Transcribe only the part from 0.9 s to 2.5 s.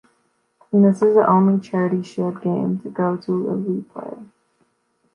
is the only Charity Shield